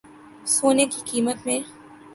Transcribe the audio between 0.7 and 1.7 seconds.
کی قیمت میں